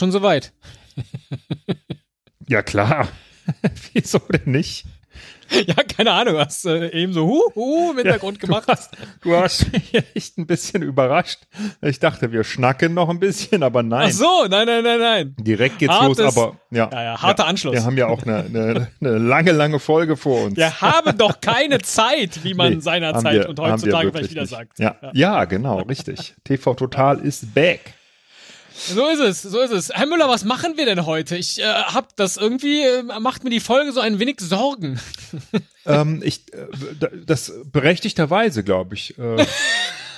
[0.00, 0.52] du schon soweit.
[2.48, 3.08] Ja, klar.
[3.92, 4.84] Wieso denn nicht?
[5.66, 8.64] Ja, keine Ahnung, hast äh, eben so hu, hu im Hintergrund Ja, gemacht.
[8.68, 8.90] Du hast,
[9.22, 11.38] du hast mich echt ein bisschen überrascht.
[11.80, 14.08] Ich dachte, wir schnacken noch ein bisschen, aber nein.
[14.10, 15.36] Ach so, nein, nein, nein, nein.
[15.38, 16.90] Direkt geht's Hartes- los, aber ja.
[16.92, 17.72] Ja, ja, harter Anschluss.
[17.72, 20.56] Wir haben ja auch eine, eine, eine lange, lange Folge vor uns.
[20.58, 24.50] Wir haben doch keine Zeit, wie man Nee, seinerzeit wir- und heutzutage vielleicht wieder nicht.
[24.50, 24.78] sagt.
[24.78, 25.46] Ja, ja.
[25.46, 26.34] genau, richtig.
[26.44, 27.94] TV Total ist back.
[28.78, 29.90] So ist es, so ist es.
[29.90, 31.36] Herr Müller, was machen wir denn heute?
[31.36, 35.00] Ich äh, hab das irgendwie, äh, macht mir die Folge so ein wenig Sorgen.
[35.86, 36.66] ähm, ich, äh,
[37.26, 39.18] das berechtigterweise, glaube ich.
[39.18, 39.44] Äh,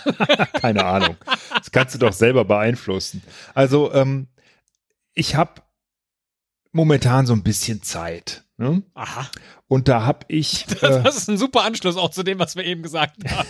[0.61, 1.17] keine Ahnung.
[1.55, 3.23] Das kannst du doch selber beeinflussen.
[3.55, 4.29] Also, ähm,
[5.15, 5.63] ich habe
[6.73, 8.45] momentan so ein bisschen Zeit.
[8.61, 8.83] Ne?
[8.93, 9.27] Aha.
[9.69, 10.67] Und da habe ich.
[10.83, 13.49] Äh, Das ist ein super Anschluss auch zu dem, was wir eben gesagt haben.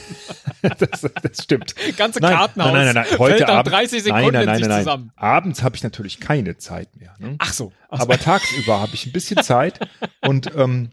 [0.78, 1.74] das, das stimmt.
[1.96, 3.18] Ganze Nein, Kartenhaus nein, nein, nein, nein.
[3.18, 3.72] Heute Abend.
[3.72, 5.12] 30 Sekunden nein, nein, in nein, zusammen.
[5.16, 7.16] Abends habe ich natürlich keine Zeit mehr.
[7.18, 7.34] Ne?
[7.38, 7.72] Ach so.
[7.88, 9.80] Ach Aber tagsüber habe ich ein bisschen Zeit
[10.22, 10.90] und ähm,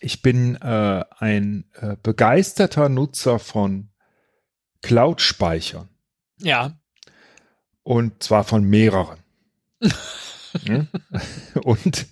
[0.00, 3.88] ich bin äh, ein äh, begeisterter Nutzer von
[4.82, 5.88] Cloud-Speichern
[6.40, 6.72] ja.
[7.82, 9.18] und zwar von mehreren.
[10.66, 10.88] Ne?
[11.62, 12.06] und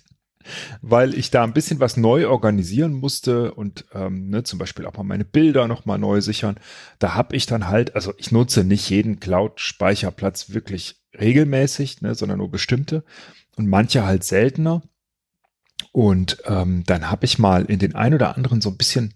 [0.81, 4.97] weil ich da ein bisschen was neu organisieren musste und ähm, ne, zum Beispiel auch
[4.97, 6.55] mal meine Bilder nochmal neu sichern,
[6.99, 12.39] da habe ich dann halt, also ich nutze nicht jeden Cloud-Speicherplatz wirklich regelmäßig, ne, sondern
[12.39, 13.03] nur bestimmte
[13.55, 14.81] und manche halt seltener.
[15.91, 19.13] Und ähm, dann habe ich mal in den ein oder anderen so ein bisschen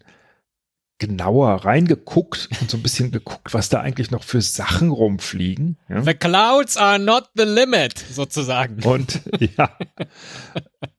[1.00, 5.78] genauer reingeguckt und so ein bisschen geguckt, was da eigentlich noch für Sachen rumfliegen.
[5.90, 6.02] Ja?
[6.02, 8.84] The clouds are not the limit, sozusagen.
[8.84, 9.22] Und
[9.58, 9.78] ja,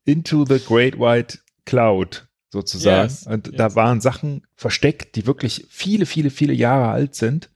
[0.05, 3.09] into the great white cloud sozusagen.
[3.09, 3.56] Yes, und yes.
[3.56, 7.51] da waren Sachen versteckt, die wirklich viele, viele, viele Jahre alt sind.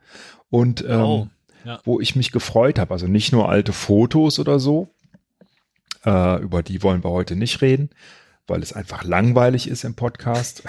[0.50, 1.28] Und ähm, Oh,
[1.64, 1.80] ja.
[1.84, 2.92] wo ich mich gefreut habe.
[2.92, 4.94] Also nicht nur alte Fotos oder so.
[6.04, 7.90] Äh, über die wollen wir heute nicht reden,
[8.46, 10.62] weil es einfach langweilig ist im Podcast.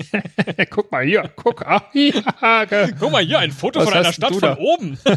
[0.70, 1.66] guck mal hier, guck.
[1.66, 2.66] Ah, ja,
[2.98, 4.98] Guck mal hier, ein Foto Was von einer Stadt von oben.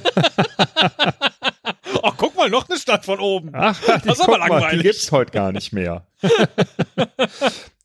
[2.06, 3.52] Ach, guck mal, noch eine Stadt von oben.
[3.54, 4.84] Ach, die, Das ist aber guck mal, die langweilig.
[4.84, 6.06] gibt's heute gar nicht mehr.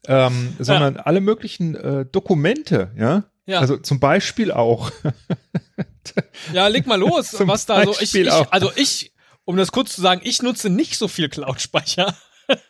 [0.07, 3.25] ähm, sondern alle möglichen äh, Dokumente, ja.
[3.47, 3.61] Ja.
[3.61, 4.91] Also zum Beispiel auch.
[6.53, 7.95] Ja, leg mal los, was da so.
[7.99, 9.13] Ich, ich, also ich,
[9.47, 12.15] um das kurz zu sagen, ich nutze nicht so viel Cloud-Speicher.
[12.49, 12.61] Das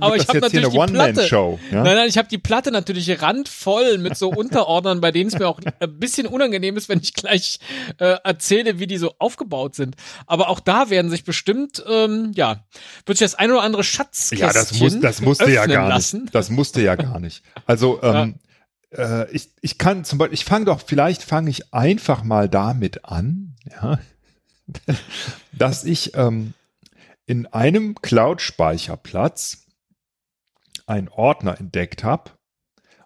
[0.00, 1.58] Aber ich habe jetzt hier natürlich eine die Platte.
[1.70, 1.82] Ja?
[1.82, 5.48] Nein, nein, ich habe die Platte natürlich randvoll mit so Unterordnern, bei denen es mir
[5.48, 7.58] auch ein bisschen unangenehm ist, wenn ich gleich
[7.98, 9.96] äh, erzähle, wie die so aufgebaut sind.
[10.26, 12.64] Aber auch da werden sich bestimmt, ähm, ja,
[13.06, 16.22] wird sich das ein oder andere Schatzkästchen Ja, das, muss, das musste ja gar lassen.
[16.22, 16.34] nicht.
[16.34, 17.42] Das musste ja gar nicht.
[17.66, 18.36] Also ähm,
[18.96, 23.04] äh, ich, ich kann zum Beispiel, ich fange doch, vielleicht fange ich einfach mal damit
[23.04, 23.98] an, ja,
[25.52, 26.54] dass ich ähm,
[27.30, 29.64] in einem Cloud-Speicherplatz
[30.86, 32.32] einen Ordner entdeckt habe.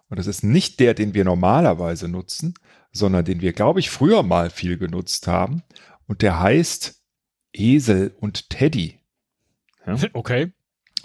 [0.09, 2.55] Und das ist nicht der, den wir normalerweise nutzen,
[2.91, 5.61] sondern den wir, glaube ich, früher mal viel genutzt haben.
[6.07, 7.03] Und der heißt
[7.53, 8.99] Esel und Teddy.
[9.85, 9.95] Ja?
[10.13, 10.51] Okay.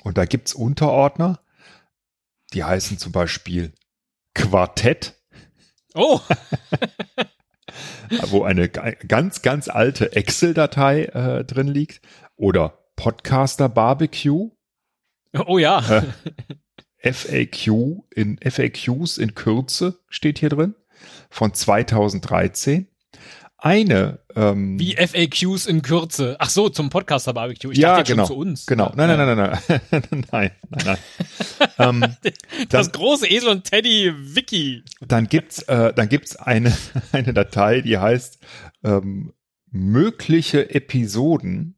[0.02, 1.40] Und da gibt's Unterordner,
[2.54, 3.74] die heißen zum Beispiel
[4.34, 5.20] Quartett,
[5.92, 6.20] Oh,
[8.28, 12.00] wo eine ga- ganz, ganz alte Excel-Datei äh, drin liegt.
[12.36, 14.50] Oder Podcaster Barbecue,
[15.46, 15.80] oh ja.
[17.02, 20.74] FAQ in FAQs in Kürze steht hier drin
[21.30, 22.88] von 2013.
[23.56, 26.36] Eine ähm, Wie FAQs in Kürze.
[26.38, 27.70] Ach so, zum Podcaster Barbecue.
[27.72, 28.66] Ich ja, dachte genau, schon zu uns.
[28.66, 28.92] genau.
[28.96, 29.36] Nein, nein, nein,
[29.68, 30.50] nein, nein, nein, nein,
[30.84, 30.98] nein.
[31.78, 32.00] ähm,
[32.68, 34.82] Das dann- große Esel und Teddy Wiki.
[35.06, 36.74] dann gibt's, äh, dann gibt's eine,
[37.12, 38.38] eine Datei, die heißt
[38.84, 39.32] ähm,
[39.70, 41.76] mögliche Episoden.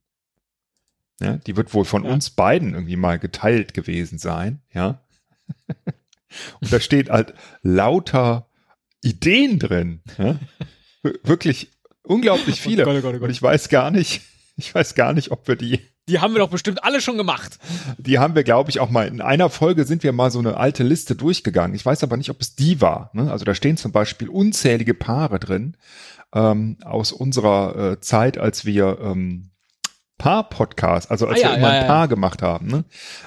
[1.23, 2.11] Ja, die wird wohl von Ja.
[2.13, 5.01] uns beiden irgendwie mal geteilt gewesen sein, ja.
[6.61, 8.49] Und da steht halt lauter
[9.03, 10.01] Ideen drin.
[10.19, 10.39] Ja?
[11.03, 11.71] Wir- Wirklich
[12.03, 12.83] unglaublich viele.
[12.83, 13.23] Oh Gott, oh Gott, oh Gott.
[13.25, 14.23] Und ich weiß gar nicht,
[14.57, 17.59] ich weiß gar nicht, ob wir die Die haben wir doch bestimmt alle schon gemacht.
[17.99, 20.57] die haben wir, glaube ich, auch mal in einer Folge sind wir mal so eine
[20.57, 21.75] alte Liste durchgegangen.
[21.77, 23.11] Ich weiß aber nicht, ob es die war.
[23.13, 23.31] Ne?
[23.31, 25.77] Also da stehen zum Beispiel unzählige Paare drin
[26.35, 29.51] ähm, aus unserer äh, Zeit, als wir ähm,
[30.23, 31.87] Paar-Podcast, also als Ah, ja, wir immer ja, ein ja.
[31.89, 32.67] Paar gemacht haben.
[32.69, 32.85] Ne?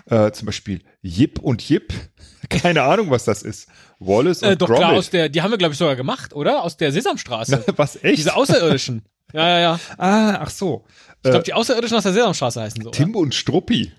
[0.09, 1.93] Äh, zum Beispiel Jip und Jip.
[2.49, 3.67] Keine Ahnung, was das ist.
[3.99, 4.97] Wallace und Äh, doch klar, Gromit.
[4.97, 6.63] aus der, die haben wir, glaube ich, sogar gemacht, oder?
[6.63, 7.63] Aus der Sesamstraße.
[7.75, 8.17] was echt?
[8.19, 9.03] Diese Außerirdischen.
[9.33, 9.79] Ja, ja, ja.
[9.97, 10.85] ah, ach so.
[11.23, 12.89] Ich glaube, die Außerirdischen aus der Sesamstraße heißen so.
[12.89, 12.95] oder?
[12.97, 13.91] Tim und Struppi.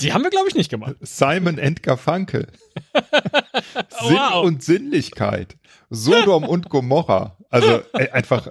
[0.00, 0.96] Die haben wir, glaube ich, nicht gemacht.
[1.02, 2.48] Simon and Garfunkel.
[4.00, 4.44] Sinn Wow.
[4.44, 5.56] und Sinnlichkeit.
[5.90, 7.36] Sodom und Gomorra.
[7.50, 8.48] Also äh, einfach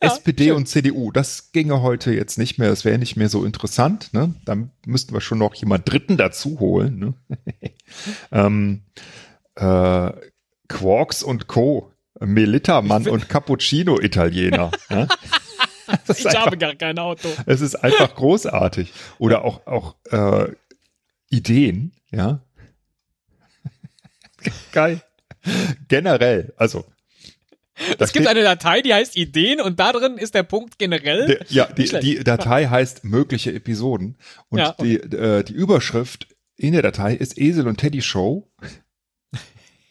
[0.00, 4.12] SPD und CDU, das ginge heute jetzt nicht mehr, das wäre nicht mehr so interessant.
[4.12, 4.34] Ne?
[4.44, 6.98] Dann müssten wir schon noch jemand Dritten dazu holen.
[6.98, 7.14] Ne?
[8.32, 8.82] ähm,
[9.54, 10.12] äh,
[10.68, 11.92] Quarks und Co.
[12.18, 14.70] Melitta-Mann und Cappuccino-Italiener.
[14.90, 15.08] ne?
[16.04, 17.28] Ich ist habe einfach, gar kein Auto.
[17.46, 18.92] es ist einfach großartig.
[19.18, 20.52] Oder auch, auch äh,
[21.30, 22.40] Ideen, ja.
[24.72, 25.02] Geil.
[25.88, 26.84] Generell, also.
[27.98, 31.26] Es gibt eine Datei, die heißt Ideen und da drin ist der Punkt generell.
[31.26, 34.16] Der, ja, die, die Datei heißt mögliche Episoden
[34.48, 38.50] und Ja, die, äh, die Überschrift in der Datei ist Esel und Teddy Show.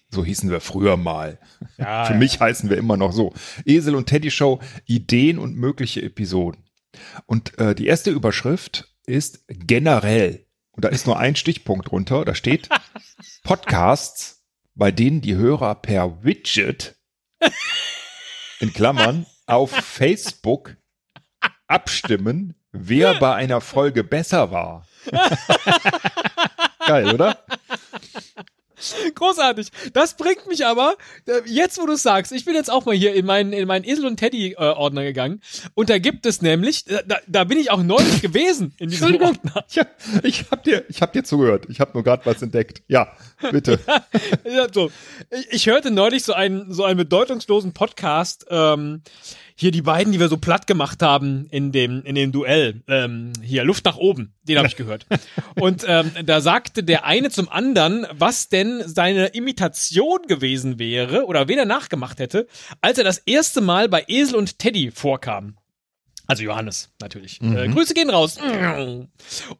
[0.09, 1.39] So hießen wir früher mal.
[1.77, 2.19] Ja, Für ja.
[2.19, 3.33] mich heißen wir immer noch so.
[3.65, 6.63] Esel und Teddy Show, Ideen und mögliche Episoden.
[7.25, 10.45] Und äh, die erste Überschrift ist generell.
[10.71, 12.23] Und da ist nur ein Stichpunkt drunter.
[12.25, 12.69] Da steht
[13.43, 16.94] Podcasts, bei denen die Hörer per Widget
[18.59, 20.77] in Klammern auf Facebook
[21.67, 24.87] abstimmen, wer bei einer Folge besser war.
[26.87, 27.37] Geil, oder?
[29.15, 29.67] Großartig.
[29.93, 30.95] Das bringt mich aber,
[31.27, 33.85] äh, jetzt wo du sagst, ich bin jetzt auch mal hier in meinen, in meinen
[33.85, 35.41] Esel und Teddy äh, Ordner gegangen
[35.73, 39.21] und da gibt es nämlich, äh, da, da bin ich auch neulich gewesen in diesem
[39.21, 39.65] Ordner.
[39.75, 39.85] Ja,
[40.23, 41.65] ich hab dir, ich hab dir zugehört.
[41.69, 42.81] Ich habe nur gerade was entdeckt.
[42.87, 43.11] Ja,
[43.51, 43.79] bitte.
[44.45, 44.91] Ja, so.
[45.31, 49.01] ich, ich hörte neulich so einen, so einen bedeutungslosen Podcast, ähm,
[49.55, 53.31] hier die beiden, die wir so platt gemacht haben in dem, in dem Duell, ähm,
[53.41, 55.05] hier Luft nach oben, den habe ich gehört.
[55.55, 61.47] Und ähm, da sagte der eine zum anderen, was denn seine Imitation gewesen wäre oder
[61.47, 62.47] wen er nachgemacht hätte,
[62.81, 65.57] als er das erste Mal bei Esel und Teddy vorkam.
[66.27, 67.39] Also Johannes, natürlich.
[67.41, 68.37] Äh, Grüße gehen raus.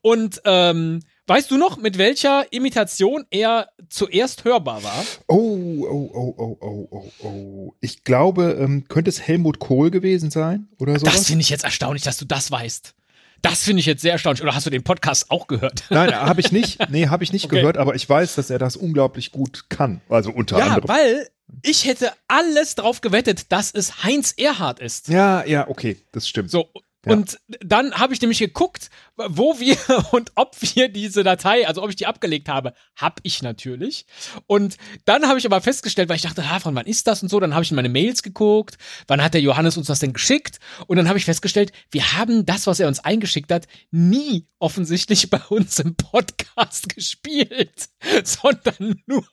[0.01, 5.06] Und ähm, weißt du noch, mit welcher Imitation er zuerst hörbar war?
[5.27, 7.74] Oh, oh, oh, oh, oh, oh, oh.
[7.81, 11.27] Ich glaube, ähm, könnte es Helmut Kohl gewesen sein oder Das sowas?
[11.27, 12.94] finde ich jetzt erstaunlich, dass du das weißt.
[13.42, 14.42] Das finde ich jetzt sehr erstaunlich.
[14.42, 15.83] Oder hast du den Podcast auch gehört?
[15.92, 16.80] Nein, habe ich nicht.
[16.89, 17.57] Nee, habe ich nicht Okay.
[17.57, 20.01] gehört, aber ich weiß, dass er das unglaublich gut kann.
[20.10, 20.88] Also unter Ja, anderem.
[20.88, 21.27] weil
[21.62, 25.10] ich hätte alles drauf gewettet, dass es Heinz Erhardt ist.
[25.10, 26.50] Ja, ja, okay, das stimmt.
[26.50, 26.69] So.
[27.06, 29.78] Und dann habe ich nämlich geguckt, wo wir
[30.12, 34.06] und ob wir diese Datei, also ob ich die abgelegt habe, hab ich natürlich.
[34.48, 37.30] Und dann habe ich aber festgestellt, weil ich dachte, ah, von wann ist das und
[37.30, 40.13] so, dann habe ich in meine Mails geguckt, wann hat der Johannes uns das denn
[40.13, 40.60] geschickt?
[40.88, 45.30] Und dann habe ich festgestellt, wir haben das, was er uns eingeschickt hat, nie offensichtlich
[45.30, 47.90] bei uns im Podcast gespielt,
[48.24, 49.25] sondern nur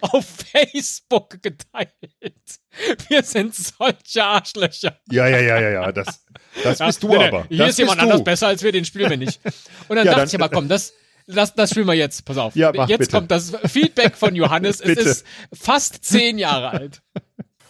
[0.00, 2.60] auf Facebook geteilt.
[3.08, 4.98] Wir sind solche Arschlöcher.
[5.10, 5.92] Ja, ja, ja, ja, ja.
[5.92, 6.24] Das,
[6.62, 7.46] das Ja, bist du nee, aber.
[7.48, 8.04] Hier das ist jemand du.
[8.04, 9.40] anders besser als wir, den spielen wir nicht.
[9.88, 10.92] Und dann Ja, dachte dann- ich aber, komm, das,
[11.26, 12.24] das, das spielen wir jetzt.
[12.24, 12.54] Pass auf.
[12.56, 13.12] Ja, mach jetzt bitte.
[13.12, 14.80] kommt das Feedback von Johannes.
[14.80, 15.00] es Bitte.
[15.02, 17.02] ist fast zehn Jahre alt.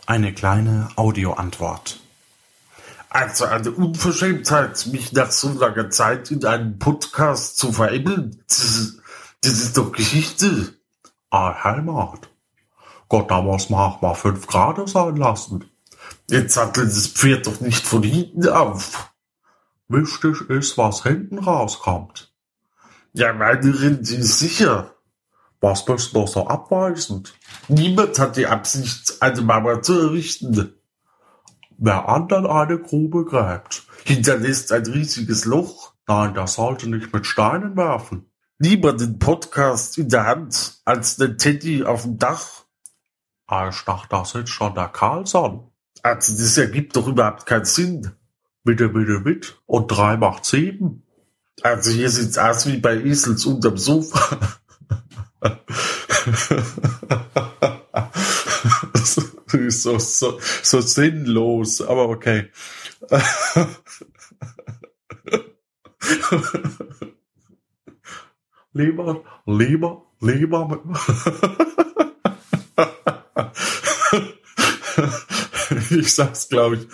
[0.06, 2.00] Eine kleine Audioantwort.
[3.10, 8.42] Also eine Unverschämtheit, mich nach so langer Zeit in einen Podcast zu veräppeln.
[8.48, 8.96] Das,
[9.42, 10.74] das ist doch Geschichte.
[11.30, 12.28] Ah, Heimat.
[13.08, 15.64] Gott, da muss man auch mal fünf Grad sein lassen.
[16.28, 19.12] Jetzt sattelt das Pferd doch nicht von hinten auf.
[19.88, 22.32] Wichtig ist, was hinten rauskommt.
[23.12, 24.94] Ja, meine Rente ist sicher.
[25.60, 27.34] Was bist du so abweisend?
[27.68, 30.74] Niemand hat die Absicht, eine Mauer zu errichten.
[31.78, 33.86] Wer anderen eine Grube gräbt.
[34.04, 35.92] Hinterlässt ein riesiges Loch.
[36.06, 38.30] Nein, der sollte nicht mit Steinen werfen.
[38.58, 42.63] Lieber den Podcast in der Hand als den Teddy auf dem Dach.
[43.46, 45.70] Ich dachte, da sitzt schon der Karlsson.
[46.02, 48.12] Also das ergibt doch überhaupt keinen Sinn.
[48.64, 49.60] Bitte, bitte, mit.
[49.66, 51.02] Und drei macht sieben.
[51.62, 54.38] Also hier sieht's aus wie bei Esels unterm Sofa.
[58.92, 59.18] Das
[59.52, 62.50] ist so, so, so sinnlos, aber okay.
[68.72, 70.82] lieber, lieber, lieber.
[75.90, 76.86] ich sag's, glaube ich.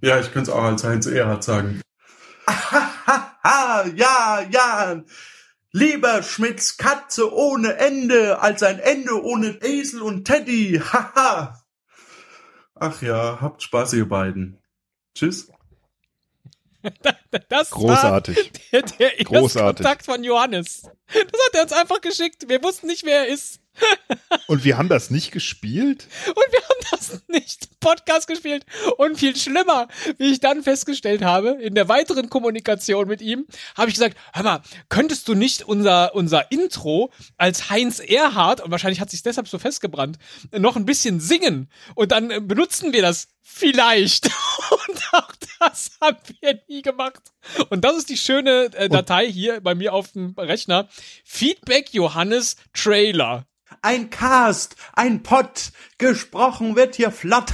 [0.00, 1.80] Ja, ich könnte es auch als Heinz Erhard sagen.
[2.46, 5.02] Ha, ja, ja.
[5.72, 10.80] Lieber Schmidts Katze ohne Ende als ein Ende ohne Esel und Teddy.
[10.92, 11.60] Haha.
[12.76, 14.60] Ach ja, habt Spaß, ihr beiden.
[15.14, 15.50] Tschüss.
[17.48, 18.36] Das Großartig.
[18.36, 19.86] war der, der Großartig.
[19.86, 20.82] Erstkontakt von Johannes.
[21.08, 22.48] Das hat er uns einfach geschickt.
[22.48, 23.60] Wir wussten nicht, wer er ist.
[24.46, 26.06] Und wir haben das nicht gespielt?
[26.28, 28.64] Und wir haben das nicht Podcast gespielt.
[28.98, 33.46] Und viel schlimmer, wie ich dann festgestellt habe, in der weiteren Kommunikation mit ihm,
[33.76, 38.70] habe ich gesagt, hör mal, könntest du nicht unser, unser Intro als Heinz Erhardt, und
[38.70, 40.18] wahrscheinlich hat sich deshalb so festgebrannt,
[40.56, 41.70] noch ein bisschen singen?
[41.94, 44.26] Und dann äh, benutzen wir das vielleicht.
[44.70, 47.22] Und auch das haben wir nie gemacht.
[47.70, 50.88] Und das ist die schöne äh, Datei hier bei mir auf dem Rechner.
[51.24, 53.46] Feedback Johannes Trailer.
[53.82, 57.52] Ein Cast, ein Pott, gesprochen wird hier flott.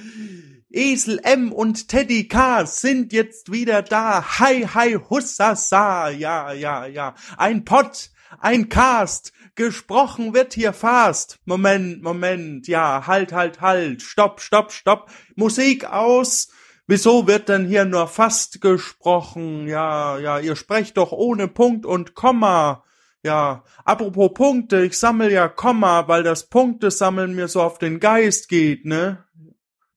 [0.70, 4.38] Esel M und Teddy K sind jetzt wieder da.
[4.38, 6.10] Hi, hi, hussasa.
[6.10, 7.14] Ja, ja, ja.
[7.38, 8.10] Ein Pott,
[8.40, 11.40] ein Cast, gesprochen wird hier fast.
[11.44, 12.68] Moment, Moment.
[12.68, 14.02] Ja, halt, halt, halt.
[14.02, 15.10] Stopp, stopp, stopp.
[15.34, 16.48] Musik aus.
[16.90, 19.68] Wieso wird denn hier nur fast gesprochen?
[19.68, 22.82] Ja, ja, ihr sprecht doch ohne Punkt und Komma.
[23.22, 28.48] Ja, apropos Punkte, ich sammel ja Komma, weil das Punktesammeln mir so auf den Geist
[28.48, 29.26] geht, ne?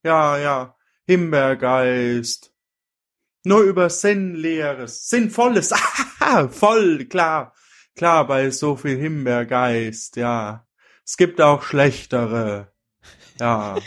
[0.03, 2.53] Ja, ja, Himbeergeist.
[3.45, 5.71] Nur über Sinnleeres, Sinnvolles,
[6.19, 7.53] ah, voll, klar,
[7.95, 10.67] klar, bei so viel Himbeergeist, ja.
[11.05, 12.73] Es gibt auch schlechtere,
[13.39, 13.77] ja.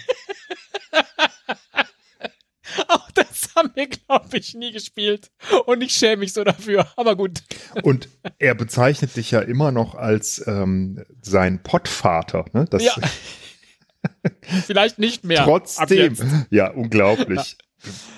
[2.89, 5.31] Auch das haben wir, glaube ich, nie gespielt.
[5.67, 6.87] Und ich schäme mich so dafür.
[6.97, 7.43] Aber gut.
[7.83, 12.47] Und er bezeichnet dich ja immer noch als ähm, sein Pottvater.
[12.53, 12.67] Ne?
[12.71, 12.95] Das, Ja.
[14.67, 15.45] Vielleicht nicht mehr.
[15.45, 16.17] Trotzdem.
[16.51, 17.57] Ja, unglaublich.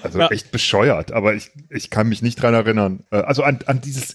[0.03, 0.29] Also Ja.
[0.29, 3.05] echt bescheuert, aber ich, ich kann mich nicht dran erinnern.
[3.11, 4.15] Äh, Also an, an dieses,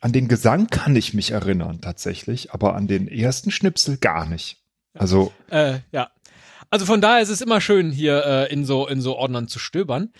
[0.00, 4.58] an den Gesang kann ich mich erinnern tatsächlich, aber an den ersten Schnipsel gar nicht.
[4.94, 6.10] Also Äh, ja.
[6.70, 9.58] Also von daher ist es immer schön, hier äh, in so in so Ordnern zu
[9.58, 10.12] stöbern.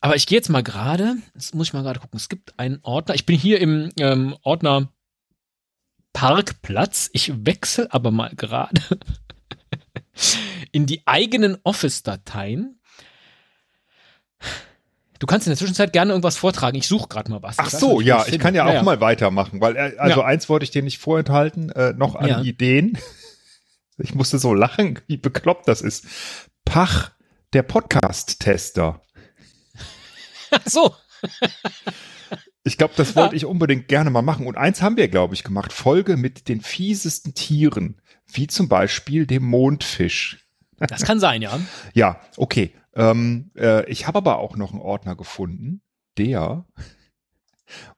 [0.00, 2.78] Aber ich gehe jetzt mal gerade, jetzt muss ich mal gerade gucken, es gibt einen
[2.82, 3.14] Ordner.
[3.16, 4.92] Ich bin hier im ähm, Ordner
[6.12, 7.10] Parkplatz.
[7.12, 8.80] Ich wechsle aber mal gerade
[10.72, 12.78] in die eigenen Office-Dateien.
[15.18, 16.76] Du kannst in der Zwischenzeit gerne irgendwas vortragen.
[16.76, 17.58] Ich suche gerade mal was.
[17.58, 18.82] Ach so, ja, ich kann ja auch Naja.
[18.84, 20.26] mal weitermachen, weil äh, also Ja.
[20.26, 22.40] eins wollte ich dir nicht vorenthalten, äh, noch an Ja.
[22.40, 22.96] Ideen.
[23.98, 26.06] Ich musste so lachen, wie bekloppt das ist.
[26.64, 27.12] Pach,
[27.52, 29.02] der Podcast-Tester.
[30.50, 30.94] Ach so.
[32.62, 34.46] Ich glaube, das wollte ich unbedingt gerne mal machen.
[34.46, 35.72] Und eins haben wir, glaube ich, gemacht.
[35.72, 40.46] Folge mit den fiesesten Tieren, wie zum Beispiel dem Mondfisch.
[40.76, 41.58] Das kann sein, ja.
[41.92, 42.74] Ja, okay.
[42.94, 45.82] Ähm, äh, ich habe aber auch noch einen Ordner gefunden,
[46.18, 46.66] der,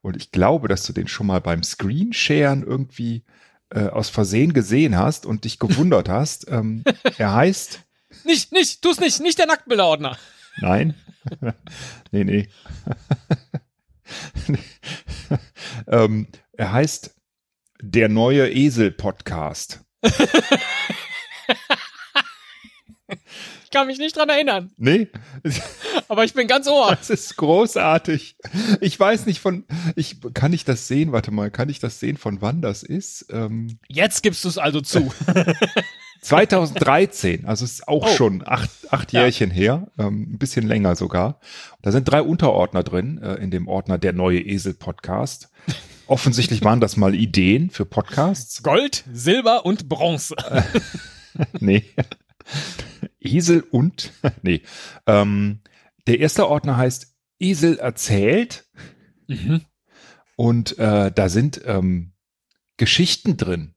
[0.01, 3.25] und ich glaube, dass du den schon mal beim Screensharen irgendwie
[3.71, 6.49] äh, aus Versehen gesehen hast und dich gewundert hast.
[6.49, 6.85] Ähm,
[7.19, 7.81] er heißt,
[8.25, 10.17] Nicht, nicht, tu's nicht, nicht der Nacktbilderordner.
[10.59, 10.95] nein,
[12.11, 12.49] nee, nee.
[15.87, 17.15] ähm, er heißt
[17.83, 19.81] der neue Esel-Podcast.
[23.73, 25.07] Ich kann mich nicht dran erinnern, Nee,
[26.09, 26.89] aber ich bin ganz ohr.
[26.97, 28.35] Das ist großartig.
[28.81, 29.63] Ich weiß nicht von,
[29.95, 31.13] ich kann ich das sehen?
[31.13, 33.27] Warte mal, kann ich das sehen, von wann das ist?
[33.31, 35.13] Ähm, Jetzt gibst du es also zu.
[36.23, 38.17] 2013, also ist auch Oh.
[38.17, 41.39] schon acht, acht Jährchen her, ähm, ein bisschen länger sogar.
[41.81, 45.49] Da sind drei Unterordner drin, äh, in dem Ordner der neue Esel Podcast.
[46.09, 48.65] Offensichtlich waren das mal Ideen für Podcasts.
[48.65, 50.35] Gold, Silber und Bronze.
[51.61, 51.85] Nee.
[53.21, 54.63] Esel und, nee.
[55.07, 55.61] Ähm,
[56.07, 58.69] der erste Ordner heißt Esel erzählt.
[59.27, 59.63] Mhm.
[60.37, 62.13] Und äh, da sind ähm,
[62.77, 63.75] Geschichten drin.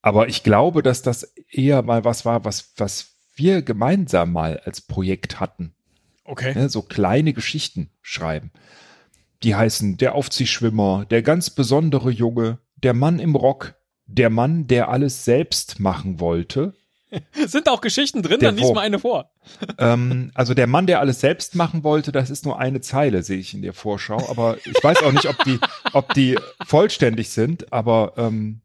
[0.00, 4.80] Aber ich glaube, dass das eher mal was war, was, was wir gemeinsam mal als
[4.80, 5.74] Projekt hatten.
[6.24, 6.54] Okay.
[6.54, 6.68] Ne?
[6.68, 8.52] So kleine Geschichten schreiben.
[9.42, 13.74] Die heißen Der Aufziehschwimmer, der ganz besondere Junge, der Mann im Rock,
[14.16, 16.74] der Mann, der alles selbst machen wollte.
[17.46, 18.40] Sind auch Geschichten drin?
[18.40, 19.30] Der Dann lies mal eine vor.
[19.78, 23.38] Ähm, also der Mann, der alles selbst machen wollte, das ist nur eine Zeile, sehe
[23.38, 24.28] ich in der Vorschau.
[24.28, 25.60] Aber ich weiß auch nicht, ob die,
[25.92, 28.60] ob die vollständig sind, aber ähm,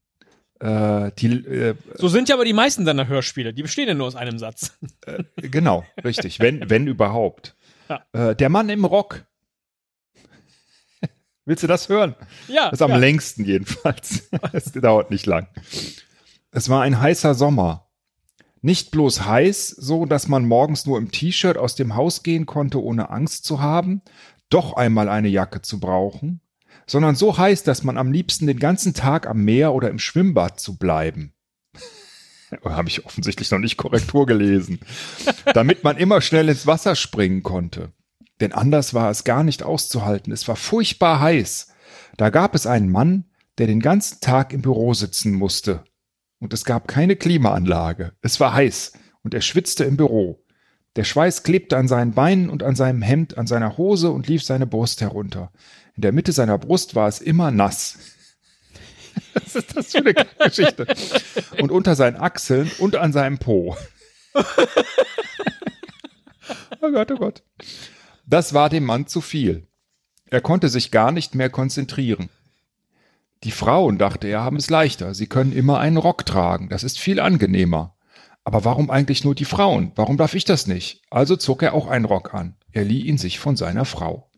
[0.60, 3.54] äh, die, äh, So sind ja aber die meisten deiner Hörspiele.
[3.54, 4.76] Die bestehen ja nur aus einem Satz.
[5.36, 7.56] genau, richtig, wenn, wenn überhaupt.
[7.88, 8.30] Ja.
[8.32, 9.24] Äh, der Mann im Rock.
[11.46, 12.16] Willst du das hören?
[12.48, 12.66] Ja.
[12.66, 12.98] Das ist am ja.
[12.98, 14.30] längsten jedenfalls.
[14.54, 15.48] Es dauert nicht lang.
[16.52, 17.88] Es war ein heißer Sommer.
[18.62, 22.82] Nicht bloß heiß, so dass man morgens nur im T-Shirt aus dem Haus gehen konnte,
[22.82, 24.02] ohne Angst zu haben,
[24.50, 26.42] doch einmal eine Jacke zu brauchen,
[26.86, 30.60] sondern so heiß, dass man am liebsten den ganzen Tag am Meer oder im Schwimmbad
[30.60, 31.34] zu bleiben.
[32.64, 34.80] Habe ich offensichtlich noch nicht Korrektur gelesen.
[35.54, 37.94] Damit man immer schnell ins Wasser springen konnte.
[38.42, 40.34] Denn anders war es gar nicht auszuhalten.
[40.34, 41.68] Es war furchtbar heiß.
[42.18, 43.26] Da gab es einen Mann,
[43.58, 45.84] der den ganzen Tag im Büro sitzen musste.
[46.40, 48.14] Und es gab keine Klimaanlage.
[48.22, 50.44] Es war heiß und er schwitzte im Büro.
[50.96, 54.44] Der Schweiß klebte an seinen Beinen und an seinem Hemd, an seiner Hose und lief
[54.44, 55.52] seine Brust herunter.
[55.96, 58.00] In der Mitte seiner Brust war es immer nass.
[59.34, 60.88] Was ist das für eine Geschichte?
[61.60, 63.78] Und unter seinen Achseln und an seinem Po.
[66.82, 67.44] oh Gott, oh Gott.
[68.32, 69.68] Das war dem Mann zu viel.
[70.30, 72.30] Er konnte sich gar nicht mehr konzentrieren.
[73.44, 75.14] Die Frauen, dachte er, haben es leichter.
[75.14, 76.70] Sie können immer einen Rock tragen.
[76.70, 77.98] Das ist viel angenehmer.
[78.46, 79.92] Aber warum eigentlich nur die Frauen?
[79.96, 81.02] Warum darf ich das nicht?
[81.10, 82.56] Also zog er auch einen Rock an.
[82.72, 84.32] Er lieh ihn sich von seiner Frau.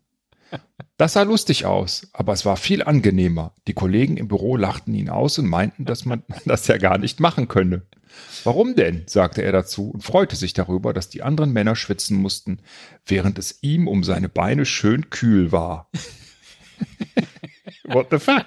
[0.97, 3.53] Das sah lustig aus, aber es war viel angenehmer.
[3.67, 7.19] Die Kollegen im Büro lachten ihn aus und meinten, dass man das ja gar nicht
[7.19, 7.83] machen könne.
[8.43, 9.03] Warum denn?
[9.07, 12.59] sagte er dazu und freute sich darüber, dass die anderen Männer schwitzen mussten,
[13.05, 15.89] während es ihm um seine Beine schön kühl war.
[17.85, 18.45] What the fuck?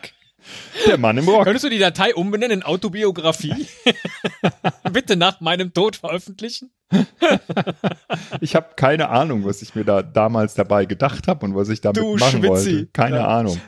[0.86, 1.44] Der Mann im Rock.
[1.44, 3.66] Könntest du die Datei umbenennen in Autobiografie?
[4.92, 6.70] Bitte nach meinem Tod veröffentlichen?
[8.40, 11.80] Ich habe keine Ahnung, was ich mir da damals dabei gedacht habe und was ich
[11.80, 12.48] damit Du machen Schwitzi.
[12.48, 12.86] wollte.
[12.92, 13.26] Keine Ja.
[13.28, 13.60] Ahnung.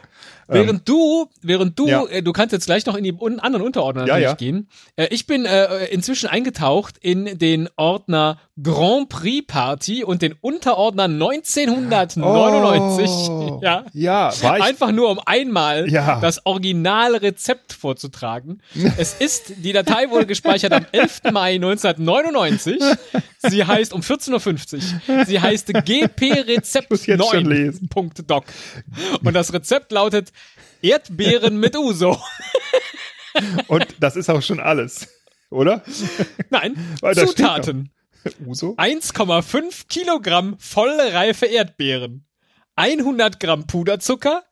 [0.49, 2.05] Während du, während du, Ähm, ja.
[2.07, 4.35] äh, du kannst jetzt gleich noch in die un anderen Unterordner Ja, ja.
[4.35, 4.69] gehen.
[4.97, 11.05] Äh, ich bin äh, inzwischen eingetaucht in den Ordner Grand Prix Party und den Unterordner
[11.05, 13.11] 1999.
[13.28, 13.85] Oh, ja.
[13.93, 15.87] ja, war ich Einfach nur um einmal
[16.21, 18.61] das Originalrezept vorzutragen.
[18.97, 21.23] es ist, die Datei wurde gespeichert am 11.
[21.33, 22.78] Mai 1999.
[23.38, 24.75] Sie heißt um 14.50
[25.19, 25.25] Uhr.
[25.26, 25.69] Sie heißt
[27.31, 27.88] schon lesen.
[27.95, 28.45] 9.doc.
[29.25, 30.33] Und das Rezept lautet
[30.83, 32.18] Erdbeeren mit Uso.
[33.68, 35.09] Und das ist auch schon alles,
[35.50, 35.83] oder?
[36.50, 36.76] Nein,
[37.14, 37.90] Zutaten.
[38.45, 38.75] Uso?
[38.76, 42.26] 1,5 Kilogramm volle reife Erdbeeren,
[42.76, 44.45] 100 Gramm Puderzucker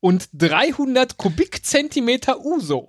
[0.00, 2.86] und 300 Kubikzentimeter Uso.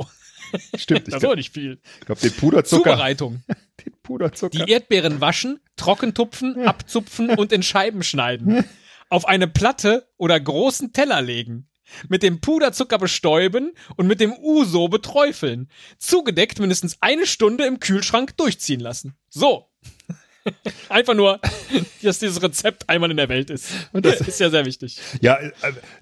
[0.76, 1.80] Stimmt, ich Das ist glaube, auch nicht viel.
[2.06, 2.84] glaub, den Puderzucker.
[2.92, 3.44] Zubereitung.
[3.86, 4.66] Den Puderzucker.
[4.66, 8.64] Die Erdbeeren waschen, trockentupfen, abzupfen und in Scheiben schneiden.
[9.10, 11.68] Auf eine Platte oder großen Teller legen.
[12.10, 15.70] Mit dem Puderzucker bestäuben und mit dem Uso beträufeln.
[15.98, 19.16] Zugedeckt mindestens eine Stunde im Kühlschrank durchziehen lassen.
[19.30, 19.68] So.
[20.90, 21.40] Einfach nur,
[22.02, 23.68] dass dieses Rezept einmal in der Welt ist.
[23.94, 25.00] Und das- ist ja sehr wichtig.
[25.22, 25.52] Ja, äh,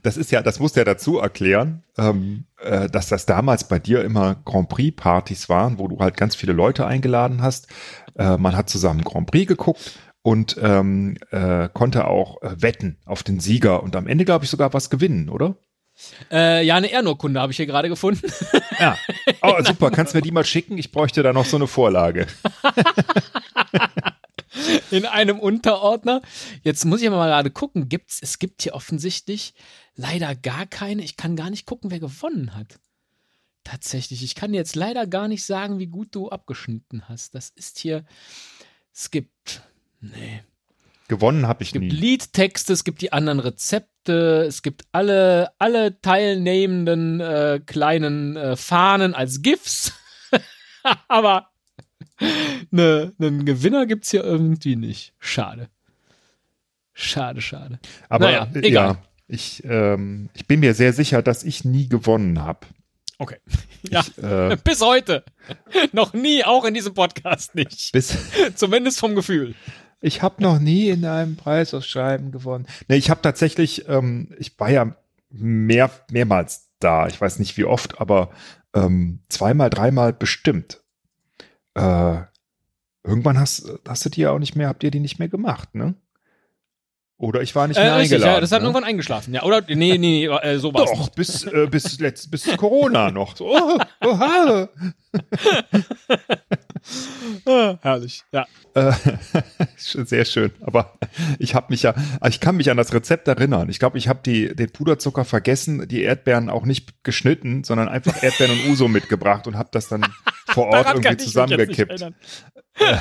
[0.01, 4.01] das ist ja, das muss ja dazu erklären, ähm, äh, dass das damals bei dir
[4.03, 7.67] immer Grand Prix Partys waren, wo du halt ganz viele Leute eingeladen hast.
[8.17, 13.23] Äh, man hat zusammen Grand Prix geguckt und ähm, äh, konnte auch äh, wetten auf
[13.23, 15.57] den Sieger und am Ende glaube ich sogar was gewinnen, oder?
[16.31, 18.31] Äh, ja, eine Ehrenurkunde habe ich hier gerade gefunden.
[18.79, 18.97] Ja.
[19.41, 19.89] Oh, super.
[19.89, 20.77] Kannst mir die mal schicken?
[20.77, 22.27] Ich bräuchte da noch so eine Vorlage.
[24.91, 26.21] in einem Unterordner.
[26.63, 27.87] Jetzt muss ich aber mal gerade gucken.
[27.87, 29.53] Gibt's, es gibt hier offensichtlich
[29.95, 31.03] leider gar keine.
[31.03, 32.79] Ich kann gar nicht gucken, wer gewonnen hat.
[33.63, 34.23] Tatsächlich.
[34.23, 37.35] Ich kann jetzt leider gar nicht sagen, wie gut du abgeschnitten hast.
[37.35, 38.03] Das ist hier.
[38.93, 39.61] Es gibt.
[40.01, 40.43] Nee.
[41.09, 41.89] Gewonnen habe ich Es gibt nie.
[41.91, 49.13] Liedtexte, es gibt die anderen Rezepte, es gibt alle, alle teilnehmenden äh, kleinen äh, Fahnen
[49.13, 49.91] als GIFs.
[51.09, 51.49] Aber
[52.71, 55.13] ne, einen Gewinner gibt's hier irgendwie nicht.
[55.19, 55.69] Schade.
[56.93, 57.79] Schade, schade.
[58.09, 58.87] Aber Naja, äh, egal.
[58.87, 62.67] ja, ich, ähm, ich bin mir sehr sicher, dass ich nie gewonnen habe.
[63.17, 63.37] Okay.
[63.89, 65.23] Ja, Äh, bis heute.
[65.91, 67.91] Noch nie, auch in diesem Podcast nicht.
[67.93, 68.15] bis,
[68.55, 69.55] Zumindest vom Gefühl.
[70.01, 72.67] Ich habe noch nie in einem Preisausschreiben gewonnen.
[72.87, 74.95] Nee, ich habe tatsächlich, ähm, ich war ja
[75.29, 77.07] mehr, mehrmals da.
[77.07, 78.29] Ich weiß nicht wie oft, aber
[78.73, 80.81] ähm, zweimal, dreimal bestimmt.
[81.75, 82.21] Äh,
[83.03, 85.75] irgendwann hast, hast du die ja auch nicht mehr, habt ihr die nicht mehr gemacht,
[85.75, 85.95] ne?
[87.19, 88.35] Oder ich war nicht mehr Äh, richtig, eingeladen.
[88.35, 88.67] ja, das hat ne?
[88.69, 89.33] irgendwann eingeschlafen.
[89.33, 89.61] Ja, oder?
[89.67, 93.35] Nee, nee, nee, äh, so war's Doch, bis, äh, bis, letzt, bis Corona noch.
[93.35, 94.69] So, oh, oha.
[97.45, 98.23] Ah, herrlich.
[98.31, 98.45] Ja.
[98.73, 98.93] Äh,
[99.77, 100.51] sehr schön.
[100.61, 100.93] Aber
[101.39, 101.93] ich habe mich ja,
[102.27, 103.67] ich kann mich an das Rezept erinnern.
[103.69, 108.23] Ich glaube, ich habe die den Puderzucker vergessen, die Erdbeeren auch nicht geschnitten, sondern einfach
[108.23, 110.05] Erdbeeren und Uso mitgebracht und habe das dann
[110.53, 111.91] vor Ort irgendwie zusammengekippt.
[111.91, 112.15] erinnern.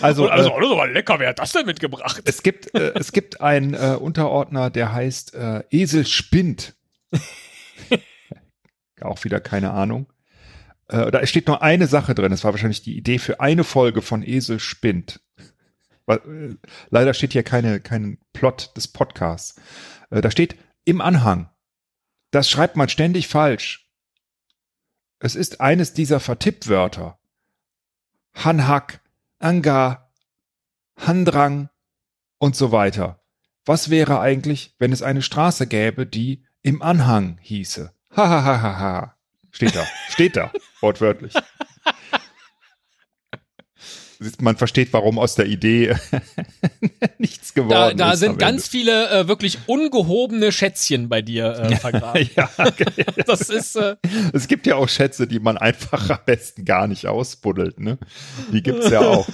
[0.00, 2.22] Also, Also, äh, aber lecker, wer hat das denn mitgebracht?
[2.24, 6.74] es gibt äh, es gibt einen äh, Unterordner, der heißt äh, Esel spinnt.
[9.00, 10.06] auch wieder keine Ahnung.
[10.88, 12.30] Äh, da steht nur eine Sache drin.
[12.30, 15.20] Das war wahrscheinlich die Idee für eine Folge von Esel spinnt.
[16.06, 19.60] Weil, äh, leider steht hier keine, kein Plot des Podcasts.
[20.10, 21.50] Äh, da steht im Anhang.
[22.30, 23.85] Das schreibt man ständig falsch.
[25.18, 27.18] Es ist eines dieser Vertippwörter.
[28.34, 29.00] Hanhack,
[29.38, 30.10] Anga,
[30.98, 31.70] Handrang
[32.38, 33.20] und so weiter.
[33.64, 37.92] Was wäre eigentlich, wenn es eine Straße gäbe, die im Anhang hieße.
[38.16, 39.16] Ha, ha, ha, ha, ha.
[39.52, 41.32] Steht da, steht da, wortwörtlich.
[44.40, 45.94] Man versteht, warum aus der Idee
[47.18, 47.98] nichts geworden Da, ist.
[48.00, 52.28] da sind ganz viele äh, wirklich ungehobene Schätzchen bei dir äh, vergraben.
[52.36, 52.48] ja,
[53.26, 53.96] Das ist äh,
[54.32, 57.98] es gibt ja auch Schätze, die man einfach am besten gar nicht ausbuddelt, ne?
[58.52, 59.28] Die gibt's ja auch.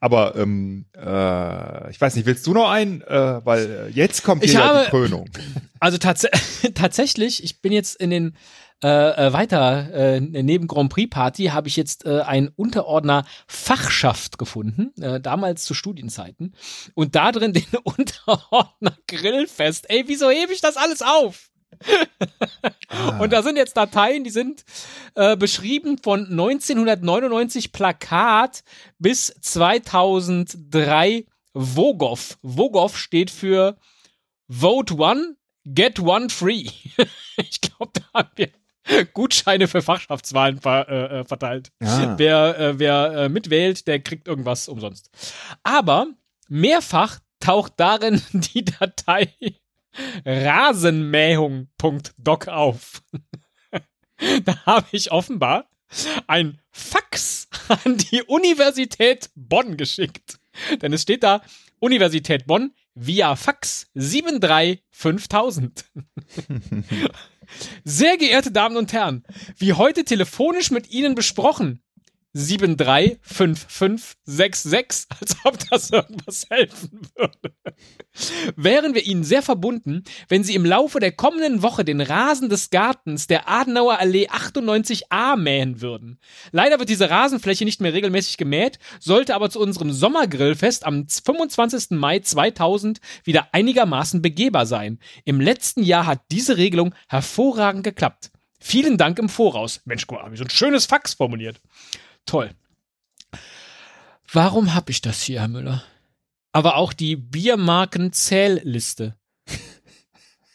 [0.00, 3.02] Aber ähm, äh, ich weiß nicht, willst du noch einen?
[3.02, 5.28] Äh, weil äh, jetzt kommt Ich hier ja habe- die Krönung.
[5.80, 6.26] Also tats
[6.74, 8.36] tatsächlich, ich bin jetzt in den
[8.82, 14.38] äh, äh, weiter äh, neben Grand Prix Party habe ich jetzt äh, einen Unterordner Fachschaft
[14.38, 16.56] gefunden, äh, damals zu Studienzeiten
[16.94, 19.88] und da drin den Unterordner Grillfest.
[19.88, 21.50] Ey, wieso hebe ich das alles auf?
[23.18, 24.64] Und da sind jetzt Dateien, die sind
[25.14, 28.62] äh, beschrieben von 1999 Plakat
[28.98, 32.38] bis 2003 Vogov.
[32.42, 33.76] Vogov steht für
[34.48, 36.66] Vote One, Get One Free.
[37.36, 38.48] ich glaube, da haben wir
[39.14, 41.70] Gutscheine für Fachschaftswahlen ver, äh, äh, verteilt.
[41.82, 42.14] Ah.
[42.16, 45.10] Wer, äh, wer äh, mitwählt, der kriegt irgendwas umsonst.
[45.62, 46.06] Aber
[46.48, 49.34] mehrfach taucht darin die Datei
[50.24, 53.02] rasenmähung.doc auf.
[54.44, 55.68] da habe ich offenbar
[56.26, 60.38] ein Fax an die Universität Bonn geschickt.
[60.80, 61.42] Denn es steht da
[61.78, 65.84] Universität Bonn via Fax 73500.
[67.84, 69.24] Sehr geehrte Damen und Herren,
[69.56, 71.82] wie heute telefonisch mit Ihnen besprochen,
[72.34, 77.54] 735566, als ob das irgendwas helfen würde.
[78.56, 82.70] Wären wir Ihnen sehr verbunden, wenn Sie im Laufe der kommenden Woche den Rasen des
[82.70, 86.20] Gartens der Adenauer Allee 98a mähen würden.
[86.52, 91.90] Leider wird diese Rasenfläche nicht mehr regelmäßig gemäht, sollte aber zu unserem Sommergrillfest am 25.
[91.90, 95.00] Mai 2000 wieder einigermaßen begehbar sein.
[95.24, 98.30] Im letzten Jahr hat diese Regelung hervorragend geklappt.
[98.58, 99.80] Vielen Dank im Voraus.
[99.86, 101.60] Mensch, guck mal, hab ich so ein schönes Fax formuliert.
[102.26, 102.50] Toll.
[104.32, 105.84] Warum hab ich das hier, Herr Müller?
[106.52, 109.16] Aber auch die Biermarken-Zählliste.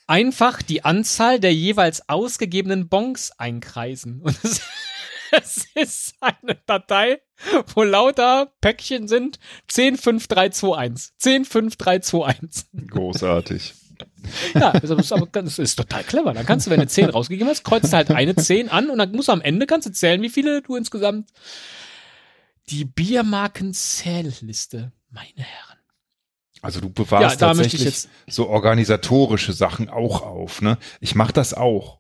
[0.08, 4.22] Einfach die Anzahl der jeweils ausgegebenen Bons einkreisen.
[4.22, 4.62] Und es,
[5.32, 7.22] es ist eine Datei,
[7.76, 9.40] wo lauter Päckchen sind.
[9.68, 11.14] 105321.
[11.18, 12.90] 105321.
[12.90, 13.74] Großartig.
[14.54, 16.34] Ja, das ist, aber, das ist total clever.
[16.34, 19.12] Dann kannst du, wenn du 10 rausgegeben hast, kreuzt halt eine 10 an und dann
[19.12, 21.30] musst du am Ende kannst du zählen, wie viele du insgesamt.
[22.70, 24.92] Die Biermarken-Zählliste.
[25.10, 25.78] Meine Herren.
[26.62, 30.78] Also du bewahrst Ja, tatsächlich so organisatorische Sachen auch auf, ne?
[31.00, 32.00] Ich mach das auch.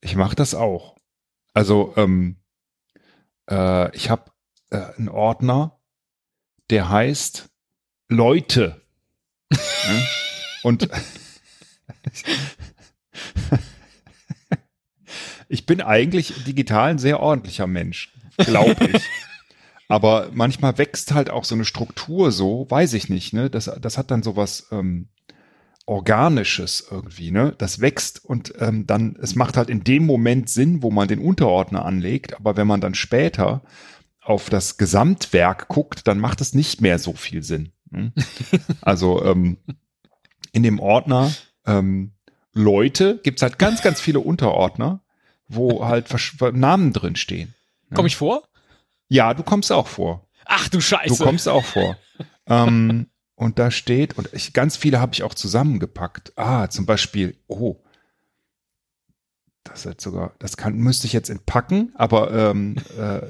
[0.00, 0.96] Ich mach das auch.
[1.52, 2.36] Also ähm,
[3.50, 4.30] äh, ich habe
[4.70, 5.78] äh, einen Ordner,
[6.70, 7.48] der heißt
[8.08, 8.80] Leute.
[9.50, 10.06] ne?
[10.62, 10.88] Und
[15.48, 19.02] ich bin eigentlich digital ein sehr ordentlicher Mensch, glaube ich.
[19.88, 23.48] Aber manchmal wächst halt auch so eine Struktur so, weiß ich nicht, ne?
[23.50, 25.08] Das, das hat dann sowas ähm,
[25.86, 27.54] Organisches irgendwie, ne?
[27.56, 31.20] Das wächst und ähm, dann, es macht halt in dem Moment Sinn, wo man den
[31.20, 33.62] Unterordner anlegt, aber wenn man dann später
[34.20, 37.70] auf das Gesamtwerk guckt, dann macht es nicht mehr so viel Sinn.
[37.90, 38.12] Ne?
[38.80, 39.58] Also ähm,
[40.50, 41.32] in dem Ordner
[41.66, 42.12] ähm,
[42.52, 45.00] Leute gibt's halt ganz, ganz viele Unterordner,
[45.48, 46.08] wo halt
[46.52, 47.54] Namen drin stehen.
[47.94, 48.42] Komm ich vor?
[49.08, 50.26] Ja, du kommst auch vor.
[50.44, 51.16] Ach du Scheiße.
[51.16, 51.96] Du kommst auch vor.
[52.46, 56.32] ähm, und da steht, und ich, ganz viele habe ich auch zusammengepackt.
[56.36, 57.76] Ah, zum Beispiel, oh,
[59.64, 63.20] das ist sogar, das kann, müsste ich jetzt entpacken, aber ähm, äh,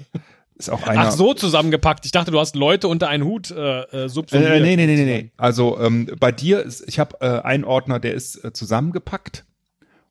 [0.59, 1.09] ist auch einer.
[1.09, 2.05] Ach so zusammengepackt.
[2.07, 4.51] Ich dachte, du hast Leute unter einen Hut äh, äh, subsumiert.
[4.51, 5.33] Äh, nee, nee, nee, nee, nee.
[5.37, 9.45] Also ähm, bei dir ist, ich habe äh, einen Ordner, der ist äh, zusammengepackt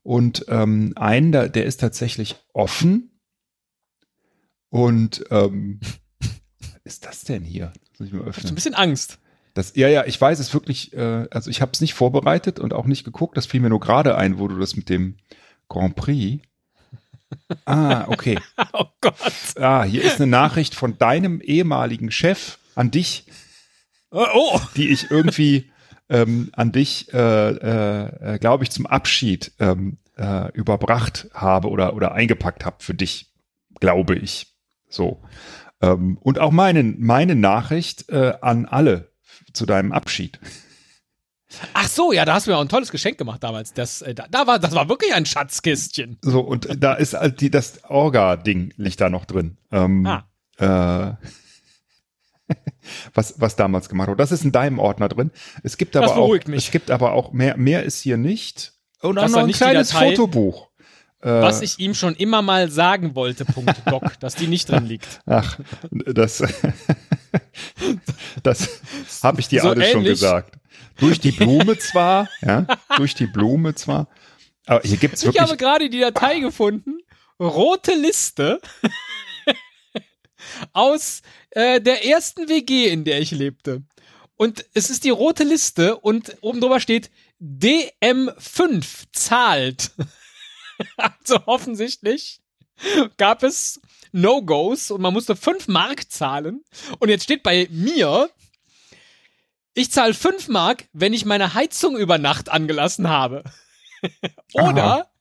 [0.04, 3.12] und ähm, einen, da, der ist tatsächlich offen.
[4.70, 5.80] Und ähm,
[6.20, 6.30] was
[6.84, 7.74] ist das denn hier?
[7.92, 8.56] Das muss ich mal Ich hab so ein öffnen.
[8.56, 9.20] bisschen Angst.
[9.56, 12.74] Das, ja, ja, ich weiß es wirklich, äh, also ich habe es nicht vorbereitet und
[12.74, 13.38] auch nicht geguckt.
[13.38, 15.16] Das fiel mir nur gerade ein, wo du das mit dem
[15.70, 16.44] Grand Prix.
[17.65, 18.39] Ah, okay.
[18.74, 19.15] Oh Gott.
[19.60, 23.26] Ah, hier ist eine Nachricht von deinem ehemaligen Chef an dich,
[24.12, 24.60] Äh, Oh.
[24.76, 25.71] die ich irgendwie
[26.10, 27.17] ähm, an dich, äh,
[27.50, 32.93] äh, äh, glaube ich, zum Abschied ähm, äh, überbracht habe oder, oder eingepackt habe für
[32.93, 33.32] dich,
[33.80, 34.48] glaube ich.
[34.89, 35.21] So.
[35.82, 39.12] Ähm, und auch meine, meine Nachricht äh, an alle
[39.54, 40.39] zu deinem Abschied.
[41.74, 43.74] Ach so, ja, da hast du mir auch ein tolles Geschenk gemacht damals.
[43.74, 46.18] Das, äh, da, da war, das war wirklich ein Schatzkistchen.
[46.22, 49.58] So, und da ist halt die, das Orga-Ding liegt da noch drin.
[49.72, 51.18] Ähm, Ah.
[52.48, 52.54] äh,
[53.13, 54.18] was, was damals gemacht wurde.
[54.22, 55.32] Das ist in deinem Ordner drin.
[55.63, 56.65] Es gibt aber Das auch, mich.
[56.65, 58.74] es gibt aber auch mehr, mehr ist hier nicht.
[59.02, 60.70] Und auch noch ein kleines Fotobuch.
[61.22, 64.86] Äh, Was ich ihm schon immer mal sagen wollte, Punkt Doc, dass die nicht drin
[64.86, 65.22] liegt.
[65.26, 65.58] Ach,
[65.91, 66.44] das,
[68.44, 68.70] das
[69.24, 70.13] habe ich dir So alles schon ähnlich.
[70.20, 70.56] gesagt.
[70.98, 72.66] Durch die Blume zwar, ja,
[72.98, 74.08] durch die Blume zwar.
[74.66, 75.60] Aber hier gibt's Ich habe wirklich.
[75.60, 76.98] gerade die Datei gefunden.
[77.40, 78.62] Rote Liste
[80.74, 83.84] aus äh, der ersten WG, in der ich lebte.
[84.38, 87.10] Und es ist die rote Liste und oben drüber steht
[87.42, 89.92] DM5 zahlt.
[90.98, 92.42] also offensichtlich
[93.18, 93.80] gab es
[94.12, 96.64] No-Gos und man musste 5 Mark zahlen.
[97.00, 98.30] Und jetzt steht bei mir,
[99.76, 103.44] ich zahle 5 Mark, wenn ich meine Heizung über Nacht angelassen habe.
[104.54, 105.12] Oder Aha.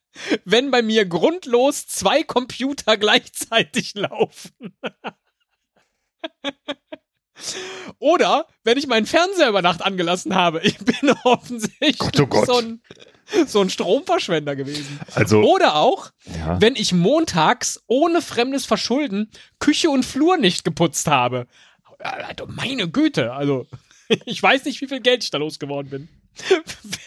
[0.44, 4.78] wenn bei mir grundlos zwei Computer gleichzeitig laufen.
[7.98, 10.60] Oder wenn ich meinen Fernseher über Nacht angelassen habe.
[10.62, 12.46] Ich bin offensichtlich Gott, oh Gott.
[12.46, 12.80] So, ein,
[13.46, 15.00] so ein Stromverschwender gewesen.
[15.14, 16.60] Also, Oder auch, ja.
[16.60, 21.48] wenn ich montags ohne fremdes Verschulden Küche und Flur nicht geputzt habe.
[21.98, 23.66] Also meine Güte, also
[24.26, 26.08] ich weiß nicht, wie viel Geld ich da losgeworden bin.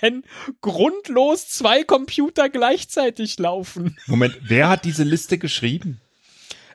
[0.02, 0.24] Wenn
[0.62, 3.98] grundlos zwei Computer gleichzeitig laufen.
[4.08, 6.00] Moment, wer hat diese Liste geschrieben?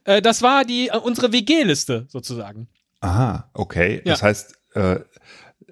[0.04, 2.68] Äh, das war die äh, unsere WG-Liste sozusagen.
[3.00, 3.96] Aha, okay.
[4.04, 4.12] Ja.
[4.12, 5.00] Das heißt, äh,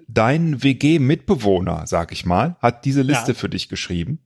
[0.07, 3.37] dein WG-Mitbewohner, sag ich mal, hat diese Liste Ja.
[3.37, 4.19] für dich geschrieben.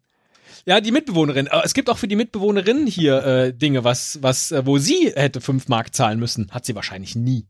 [0.65, 1.47] Ja, die Mitbewohnerin.
[1.47, 5.11] Aber es gibt auch für die Mitbewohnerin hier äh, Dinge, was, was, äh, wo sie
[5.15, 6.49] hätte fünf Mark zahlen müssen.
[6.51, 7.45] Hat sie wahrscheinlich nie.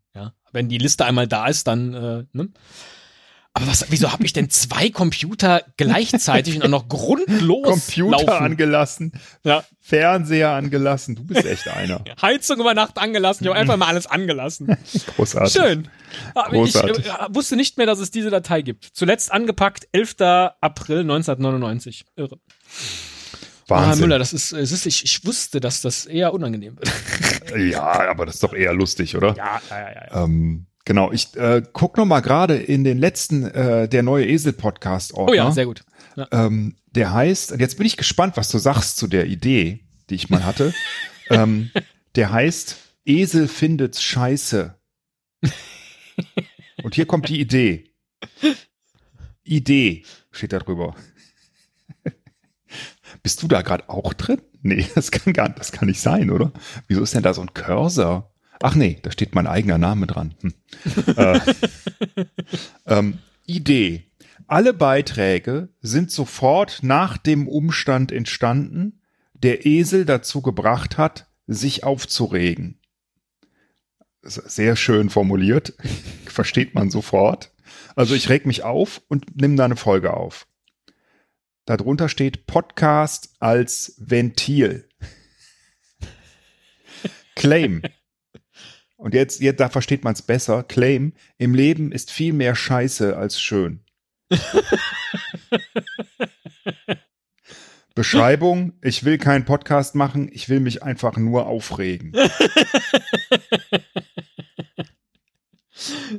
[0.55, 1.93] Wenn die Liste einmal da ist, dann.
[1.93, 2.49] Äh, ne?
[3.57, 8.43] Aber was, wieso habe ich denn zwei Computer gleichzeitig und auch noch grundlos Computer laufen?
[8.43, 9.11] angelassen,
[9.45, 9.63] Ja.
[9.79, 11.15] Fernseher angelassen.
[11.15, 12.03] Du bist echt einer.
[12.21, 13.45] Heizung über Nacht angelassen.
[13.45, 14.75] Ich habe einfach mal alles angelassen.
[15.15, 15.53] Großartig.
[15.53, 15.87] Schön.
[16.35, 17.05] Ich Großartig.
[17.05, 18.89] äh, wusste nicht mehr, dass es diese Datei gibt.
[18.91, 20.15] Zuletzt angepackt, 11.
[20.59, 22.03] April 1999.
[22.17, 22.37] Irre.
[23.67, 24.01] Ah, Wahnsinn.
[24.05, 26.91] Müller, das ist, es ist ich, ich wusste, dass das eher unangenehm wird.
[27.55, 29.35] Ja, aber das ist doch eher lustig, oder?
[29.37, 30.23] ja, ja, ja, ja.
[30.23, 35.31] Ähm, genau, ich äh, guck noch mal gerade in den letzten, äh, der neue Esel-Podcast-Ordner.
[35.31, 35.83] Oh ja, sehr gut.
[36.17, 36.27] Ja.
[36.31, 40.15] ähm, der heißt, und jetzt bin ich gespannt, was du sagst zu der Idee, die
[40.15, 40.73] ich mal hatte.
[41.29, 41.71] ähm,
[42.15, 44.75] der heißt, Esel findet's scheiße.
[46.83, 47.91] Und hier kommt die Idee.
[49.43, 50.95] Idee steht da drüber.
[53.25, 54.39] Bist du da gerade auch drin?
[54.61, 56.51] Nee, das kann gar das kann nicht sein, oder?
[56.87, 58.31] Wieso ist denn da so ein Cursor?
[58.61, 60.35] Ach nee, da steht mein eigener Name dran.
[60.41, 60.53] Hm.
[61.17, 61.39] äh,
[62.85, 64.11] ähm, Idee.
[64.45, 69.01] Alle Beiträge sind sofort nach dem Umstand entstanden,
[69.33, 72.79] der Esel dazu gebracht hat, sich aufzuregen.
[74.21, 75.73] Sehr schön formuliert,
[76.27, 77.55] versteht man sofort.
[77.95, 80.45] Also ich reg mich auf und nimm da eine Folge auf.
[81.65, 84.87] Darunter steht Podcast als Ventil.
[87.35, 87.81] Claim.
[88.97, 90.63] Und jetzt, jetzt da versteht man es besser.
[90.63, 93.83] Claim, im Leben ist viel mehr Scheiße als schön.
[97.93, 102.13] Beschreibung, ich will keinen Podcast machen, ich will mich einfach nur aufregen.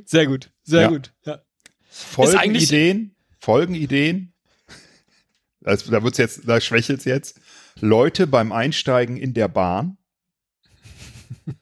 [0.05, 0.87] Sehr gut, sehr Ja.
[0.89, 1.13] gut.
[1.25, 1.41] Ja.
[1.89, 4.33] Folgenideen, Folgenideen.
[5.67, 7.39] Also, da wird's jetzt, da schwächelt's jetzt.
[7.79, 9.97] Leute beim Einsteigen in der Bahn.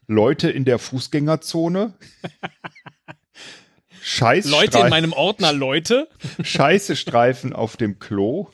[0.07, 1.93] Leute in der Fußgängerzone.
[4.01, 6.07] Scheiß Leute in meinem Ordner Leute.
[6.41, 8.47] Scheiße-Streifen auf dem Klo.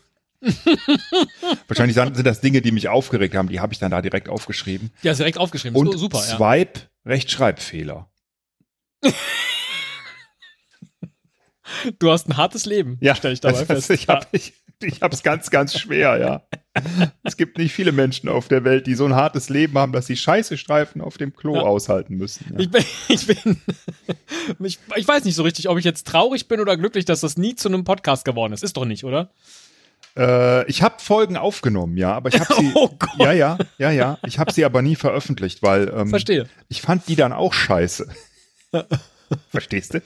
[1.68, 3.50] Wahrscheinlich sind das Dinge, die mich aufgeregt haben.
[3.50, 4.92] Die habe ich dann da direkt aufgeschrieben.
[5.04, 5.78] Ja, ist direkt aufgeschrieben.
[5.78, 6.38] Und super, ja.
[6.38, 8.10] Swipe, Rechtschreibfehler.
[12.00, 13.90] Du hast ein hartes Leben, Ja, stelle ich dabei das- fest.
[13.92, 16.42] Ich habe ich, ich hab's ganz, ganz schwer, ja.
[17.24, 20.06] es gibt nicht viele Menschen auf der Welt, die so ein hartes Leben haben, dass
[20.08, 21.62] sie Scheiße-Streifen auf dem Klo Ja.
[21.62, 22.46] aushalten müssen.
[22.54, 22.60] Ja.
[22.60, 23.62] Ich bin, ich bin,
[24.64, 27.38] ich, ich weiß nicht so richtig, ob ich jetzt traurig bin oder glücklich, dass das
[27.38, 28.64] nie zu einem Podcast geworden ist.
[28.64, 29.30] Ist doch nicht, oder?
[30.18, 33.10] Äh, ich habe Folgen aufgenommen, ja, aber ich habe sie, Oh Gott.
[33.18, 36.48] ja, ja, ja, ja, ich habe sie aber nie veröffentlicht, weil ähm, Verstehe.
[36.70, 38.08] ich fand die dann auch scheiße.
[39.50, 40.02] Verstehst du?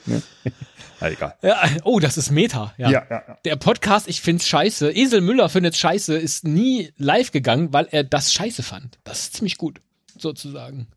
[1.00, 1.36] Na, egal.
[1.42, 2.74] Ja, oh, das ist Meta.
[2.78, 2.90] Ja.
[2.90, 3.38] Ja, ja, ja.
[3.44, 4.90] Der Podcast, ich find's scheiße.
[4.90, 8.98] Esel Müller findet's scheiße, ist nie live gegangen, weil er das scheiße fand.
[9.04, 9.80] Das ist ziemlich gut,
[10.16, 10.88] sozusagen.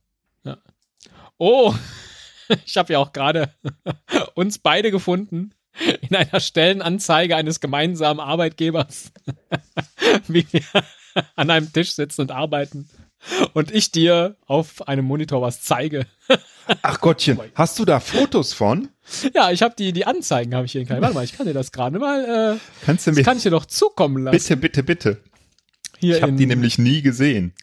[0.43, 0.57] Ja.
[1.37, 1.73] Oh,
[2.65, 3.53] ich habe ja auch gerade
[4.35, 5.53] uns beide gefunden
[6.01, 9.11] in einer Stellenanzeige eines gemeinsamen Arbeitgebers,
[10.27, 10.63] wie wir
[11.35, 12.89] an einem Tisch sitzen und arbeiten.
[13.53, 16.05] Und ich dir auf einem Monitor was zeige.
[16.82, 18.89] Ach Gottchen, hast du da Fotos von?
[19.34, 21.01] Ja, ich habe die, die Anzeigen habe ich hier in keinem.
[21.01, 23.43] Warte mal, ich kann dir das gerade mal, äh, Kannst du das mir kann ich
[23.43, 24.36] dir doch zukommen lassen.
[24.38, 25.23] bitte, bitte, bitte?
[25.99, 27.53] Hier Ich habe die nämlich nie gesehen.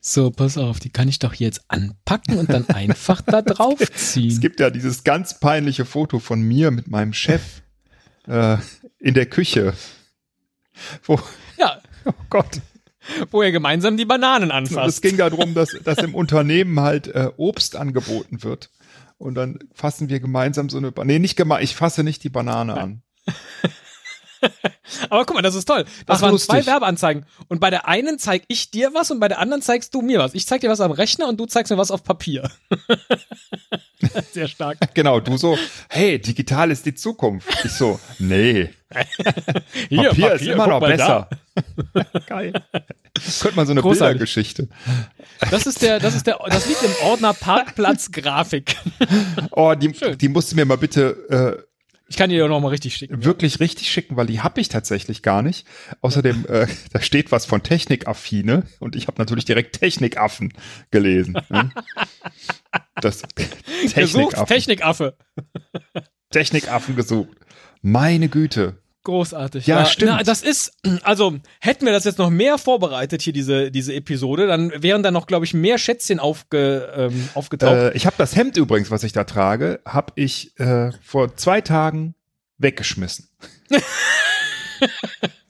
[0.00, 3.44] So, pass auf, die kann ich doch hier jetzt anpacken und dann einfach da Es
[3.46, 4.38] draufziehen.
[4.38, 7.62] gibt ja dieses ganz peinliche Foto von mir mit meinem Chef
[8.26, 8.58] äh,
[8.98, 9.72] in der Küche.
[11.04, 11.18] Wo,
[11.58, 12.60] Ja, oh Gott.
[13.30, 15.02] wo ihr gemeinsam die Bananen Und es anfasst.
[15.02, 18.70] ging darum, dass, dass im Unternehmen halt äh, Obst angeboten wird.
[19.18, 22.30] Und dann fassen wir gemeinsam so eine, Ba- nee, nicht gemeinsam, ich fasse nicht die
[22.30, 23.02] Banane an.
[25.10, 25.84] Aber guck mal, das ist toll.
[26.06, 26.50] Das Ach, waren lustig.
[26.50, 27.26] zwei Werbeanzeigen.
[27.48, 30.18] Und bei der einen zeig ich dir was und bei der anderen zeigst du mir
[30.18, 30.34] was.
[30.34, 32.50] Ich zeig dir was am Rechner und du zeigst mir was auf Papier.
[34.32, 34.78] Sehr stark.
[34.94, 37.48] Genau, du so, hey, digital ist die Zukunft.
[37.64, 38.70] Ich so, nee,
[39.88, 41.28] Hier, Papier, ist immer noch besser.
[42.26, 42.52] Geil.
[43.40, 44.18] Könnte man so eine Großartig.
[44.18, 44.68] Bildergeschichte.
[45.50, 48.76] Das ist der, das ist der, das liegt im Ordner Parkplatz Grafik.
[49.50, 51.66] Oh, die, die musst du mir mal bitte
[52.06, 53.24] Ich kann dir doch noch mal richtig schicken.
[53.24, 55.66] wirklich richtig schicken, weil die habe ich tatsächlich gar nicht.
[56.02, 60.52] Außerdem, äh, da steht was von Technikaffine und ich habe natürlich direkt Technikaffen
[60.90, 61.36] gelesen.
[61.48, 61.72] Ne?
[63.00, 63.22] Das
[63.94, 65.16] Gesucht, Technikaffen, Technikaffe.
[66.30, 67.38] Technikaffen gesucht.
[67.80, 68.82] Meine Güte.
[69.04, 69.66] Großartig.
[69.66, 70.12] Ja, stimmt.
[70.12, 74.46] Na, das ist, also hätten wir das jetzt noch mehr vorbereitet hier diese diese Episode,
[74.46, 77.72] dann wären da noch, glaube ich, mehr Schätzchen aufge, ähm, aufgetaucht.
[77.72, 81.60] Äh, ich habe das Hemd übrigens, was ich da trage, habe ich äh, vor zwei
[81.60, 82.14] Tagen
[82.58, 83.28] weggeschmissen.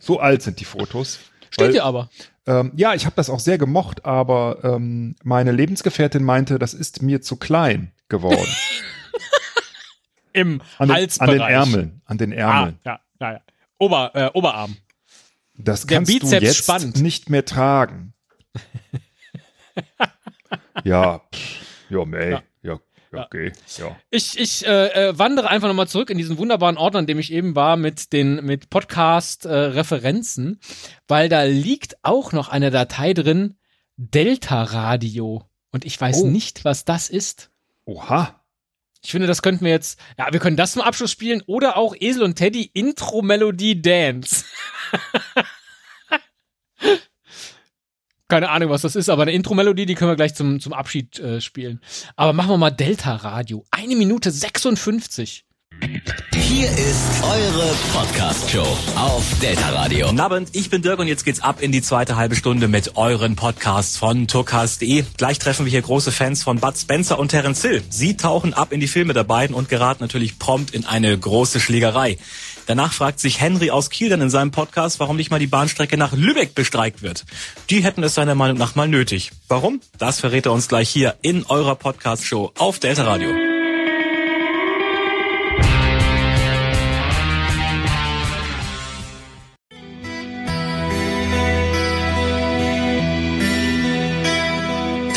[0.01, 1.21] so alt sind die Fotos.
[1.51, 2.11] Steht dir aber.
[2.47, 7.03] Ähm, ja, ich habe das auch sehr gemocht, aber ähm, meine Lebensgefährtin meinte, das ist
[7.03, 8.47] mir zu klein geworden.
[10.33, 11.31] Im An den, Halsbereich.
[11.31, 12.03] an den Ärmeln.
[12.07, 12.79] An den Ah, Ärmeln.
[12.85, 13.41] ja, ja, ja.
[13.79, 14.77] Ober, äh, Oberarm.
[15.57, 17.01] Das der kannst du jetzt spannt.
[17.01, 18.13] nicht mehr tragen.
[20.85, 22.43] ja, pff, ja, mei.
[22.63, 22.79] Ja.
[23.17, 23.53] Okay.
[23.79, 23.97] Ja.
[24.11, 27.33] Ich, ich äh, äh, wandere einfach nochmal zurück in diesen wunderbaren Ordner, in dem ich
[27.33, 30.59] eben war, mit den mit Podcast-Referenzen,
[31.07, 33.57] weil da liegt auch noch eine Datei drin,
[33.97, 35.49] Delta Radio.
[35.71, 36.27] Und ich weiß Oh.
[36.27, 37.53] nicht, was das ist.
[37.85, 38.44] Oha.
[39.05, 41.95] Ich finde, das könnten wir jetzt, ja, wir können das zum Abschluss spielen oder auch
[41.99, 44.45] Esel und Teddy Intro Melodie Dance.
[48.29, 51.19] Keine Ahnung, was das ist, aber eine Intro-Melodie, die können wir gleich zum, zum Abschied
[51.21, 51.81] äh, spielen.
[52.17, 53.65] Aber machen wir mal Delta Radio.
[53.71, 55.45] Eine Minute 56.
[56.33, 58.67] Hier ist eure Podcast-Show
[58.97, 60.07] auf Delta Radio.
[60.07, 62.97] Guten Abend, ich bin Dirk und jetzt geht's ab in die zweite halbe Stunde mit
[62.97, 65.05] euren Podcasts von Tourcast.de.
[65.19, 67.83] Gleich treffen wir hier große Fans von Bud Spencer und Terence Hill.
[67.91, 71.61] Sie tauchen ab in die Filme der beiden und geraten natürlich prompt in eine große
[71.61, 72.17] Schlägerei.
[72.67, 75.99] Danach fragt sich Henry aus Kiel dann in seinem Podcast, warum nicht mal die Bahnstrecke
[75.99, 77.27] nach Lübeck bestreikt wird.
[77.69, 79.33] Die hätten es seiner Meinung nach mal nötig.
[79.49, 79.81] Warum?
[79.99, 83.44] Das verrät er uns gleich hier in eurer Podcast-Show auf Delta Radio.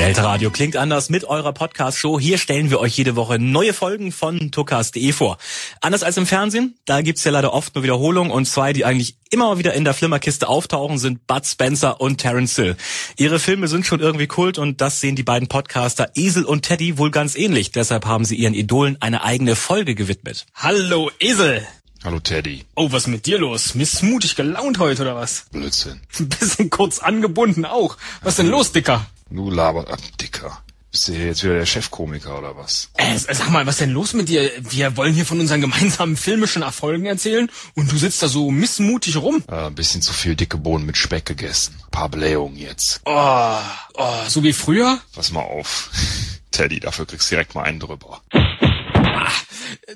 [0.07, 2.17] Delta Radio klingt anders mit eurer Podcast-Show.
[2.17, 5.37] Hier stellen wir euch jede Woche neue Folgen von tukas.de vor.
[5.81, 9.17] Anders als im Fernsehen, da gibt's ja leider oft nur Wiederholungen und zwei, die eigentlich
[9.31, 12.77] immer wieder in der Flimmerkiste auftauchen, sind Bud Spencer und Terence Hill.
[13.17, 16.97] Ihre Filme sind schon irgendwie Kult und das sehen die beiden Podcaster Esel und Teddy
[16.97, 17.73] wohl ganz ähnlich.
[17.73, 20.45] Deshalb haben sie ihren Idolen eine eigene Folge gewidmet.
[20.55, 21.67] Hallo Esel.
[22.05, 22.63] Hallo Teddy.
[22.75, 23.75] Oh, was ist mit dir los?
[23.75, 25.47] Missmutig gelaunt heute oder was?
[25.51, 25.99] Blödsinn.
[26.17, 27.97] Ein bisschen kurz angebunden auch.
[28.21, 29.05] Was denn los, Dicker?
[29.29, 30.61] Du labert ab, Dicker.
[30.91, 32.89] Bist du hier jetzt wieder der Chefkomiker oder was?
[32.95, 34.49] Äh, sag mal, was denn los mit dir?
[34.61, 39.17] Wir wollen hier von unseren gemeinsamen filmischen Erfolgen erzählen und du sitzt da so missmutig
[39.17, 39.43] rum.
[39.49, 41.75] Äh, ein bisschen zu viel dicke Bohnen mit Speck gegessen.
[41.83, 43.01] Ein paar Blähungen jetzt.
[43.05, 43.57] Oh,
[43.95, 44.99] oh, so wie früher?
[45.13, 45.91] Pass mal auf.
[46.51, 48.21] Teddy, dafür kriegst du direkt mal einen drüber.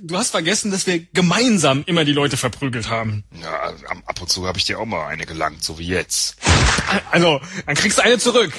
[0.02, 3.24] Du hast vergessen, dass wir gemeinsam immer die Leute verprügelt haben.
[3.42, 3.74] Ja,
[4.06, 6.36] ab und zu habe ich dir auch mal eine gelangt, so wie jetzt.
[7.12, 8.52] Also, dann kriegst du eine zurück.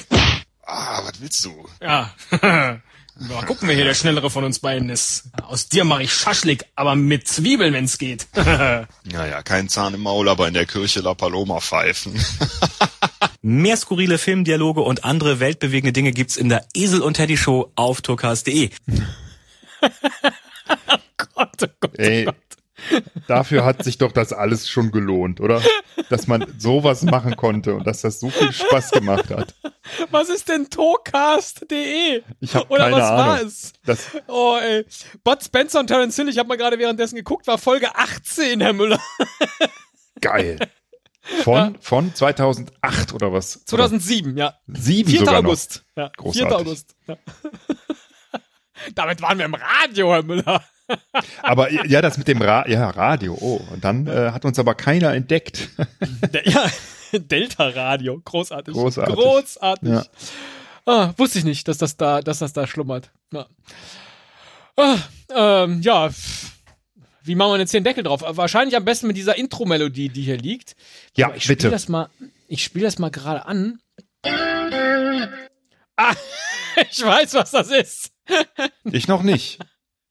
[0.75, 1.69] Ah, was willst du?
[1.81, 2.09] Ja.
[3.19, 5.25] Mal gucken, wer hier der Schnellere von uns beiden ist.
[5.43, 8.27] Aus dir mache ich Schaschlik, aber mit Zwiebeln, wenn's geht.
[8.35, 12.19] Naja, kein Zahn im Maul, aber in der Kirche La Paloma pfeifen.
[13.43, 18.01] Mehr skurrile Filmdialoge und andere weltbewegende Dinge gibt's in der Esel und Teddy Show auf
[18.01, 18.71] tourcast.de.
[21.17, 21.99] Gott, oh Gott.
[21.99, 22.27] Ey,
[23.27, 25.61] dafür hat sich doch das alles schon gelohnt, oder?
[26.09, 29.53] Dass man sowas machen konnte und dass das so viel Spaß gemacht hat.
[30.11, 32.21] Was ist denn Tocast.de?
[32.39, 33.47] Ich habe Oder keine was war Ahnung.
[33.47, 33.73] es?
[33.85, 34.85] Das, Oh, ey.
[35.23, 38.73] Bud Spencer und Terence Hill, ich habe mal gerade währenddessen geguckt, war Folge 18, Herr
[38.73, 38.99] Müller.
[40.21, 40.59] geil.
[41.43, 43.63] Von, von 2008 oder was?
[43.65, 44.55] 2007, ja.
[44.67, 45.19] Sieben 4.
[45.19, 45.49] sogar noch.
[45.49, 45.85] August.
[45.95, 46.11] Ja, 4.
[46.17, 46.53] Großartig.
[46.57, 46.95] August.
[47.07, 47.17] Ja.
[48.95, 50.63] Damit waren wir im Radio, Herr Müller.
[51.41, 53.61] Aber ja, das mit dem Ra ja, Radio, oh.
[53.71, 55.69] Und dann äh, hat uns aber keiner entdeckt.
[56.45, 56.69] Ja,
[57.13, 58.19] Delta Radio.
[58.23, 58.73] Großartig.
[58.73, 59.15] Großartig.
[59.15, 59.89] Großartig.
[59.89, 60.03] Ja.
[60.85, 63.11] Ah, wusste ich nicht, dass das da, dass das da schlummert.
[63.31, 63.47] Ja.
[64.75, 64.97] Ah,
[65.33, 66.09] ähm, ja.
[67.25, 68.21] Wie machen wir jetzt hier den Deckel drauf?
[68.25, 70.75] Wahrscheinlich am besten mit dieser Intro-Melodie, die hier liegt.
[71.15, 71.69] Ja, ich spiele bitte.
[71.69, 72.09] das mal,
[72.47, 73.79] ich spiele das mal gerade an.
[75.95, 76.13] Ah,
[76.91, 78.11] ich weiß, was das ist.
[78.91, 79.59] Ich noch nicht.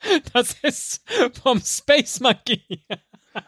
[0.33, 1.03] Das ist
[1.43, 2.85] vom Space Monkey.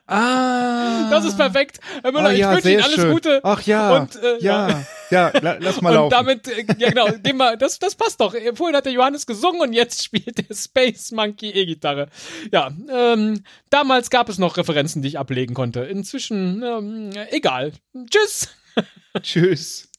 [0.07, 1.11] Ah.
[1.11, 1.79] Das ist perfekt.
[2.03, 3.13] Herr Müller, Ah, ich ja, wünsche Ihnen alles schön.
[3.13, 3.41] Gute.
[3.43, 3.97] Ach ja.
[3.97, 4.83] Und, äh, ja.
[5.11, 6.11] Ja, la, lass mal und laufen.
[6.11, 8.35] damit, äh, ja genau, wir, das, das passt doch.
[8.55, 12.09] Vorhin hat der Johannes gesungen und jetzt spielt der Space Monkey E-Gitarre.
[12.51, 15.81] Ja, ähm, damals gab es noch Referenzen, die ich ablegen konnte.
[15.81, 17.73] Inzwischen, ähm, egal.
[18.09, 18.49] Tschüss.
[19.23, 19.91] Tschüss.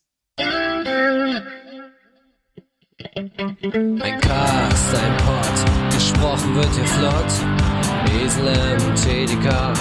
[3.13, 7.31] Ein Cast, ein Pod, gesprochen wird hier flott.
[8.23, 9.73] Esel im TDK.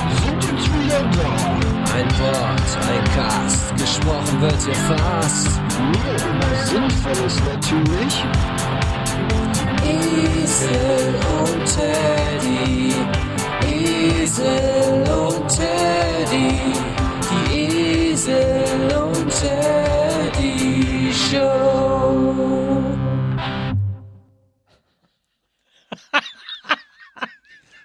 [1.95, 5.61] Ein Pod, ein Cast, gesprochen wird hier fast.
[6.67, 8.25] Sinnvolles natürlich.
[9.85, 12.14] Esel und Teddy.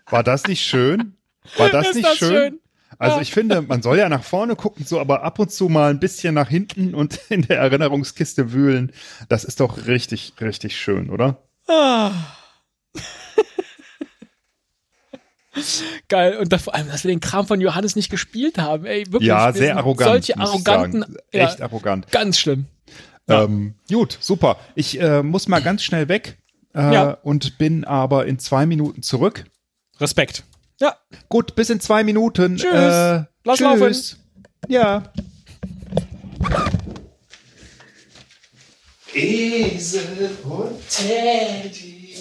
[0.10, 1.16] War das nicht schön?
[1.58, 2.30] War das Ist nicht das schön?
[2.30, 2.60] schön?
[2.98, 5.90] Also ich finde, man soll ja nach vorne gucken, so, aber ab und zu mal
[5.92, 8.92] ein bisschen nach hinten und in der Erinnerungskiste wühlen.
[9.30, 11.42] Das ist doch richtig, richtig schön, oder?
[11.68, 12.12] Ah.
[16.08, 16.38] Geil.
[16.38, 18.86] Und da, vor allem, dass wir den Kram von Johannes nicht gespielt haben.
[18.86, 19.28] Ey, wirklich.
[19.28, 20.10] Ja, sehr arrogant.
[20.10, 21.06] Solche arroganten.
[21.34, 22.12] Ja, Echt arrogant.
[22.12, 22.66] ganz schlimm.
[23.28, 23.44] Ja.
[23.44, 24.58] Ähm, gut, super.
[24.76, 26.38] Ich äh, muss mal ganz schnell weg
[26.74, 27.12] äh, Ja.
[27.24, 29.46] und bin aber in zwei Minuten zurück.
[30.00, 30.44] Respekt.
[30.80, 30.96] Ja.
[31.28, 32.58] Gut, bis in zwei Minuten.
[32.58, 32.72] Tschüss.
[32.74, 33.62] Äh, Lass tschüss.
[33.62, 33.96] laufen.
[34.68, 35.04] Ja.
[39.14, 42.16] Esel und Teddy.